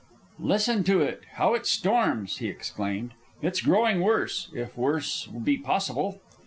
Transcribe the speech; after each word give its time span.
"Listen 0.39 0.83
to 0.85 0.99
it! 1.01 1.21
How 1.33 1.53
it 1.53 1.67
storms!" 1.67 2.37
he 2.39 2.47
exclaimed. 2.47 3.11
"It's 3.43 3.61
growing 3.61 4.01
worse, 4.01 4.49
if 4.51 4.75
worse 4.75 5.27
be 5.27 5.57
possible." 5.57 6.21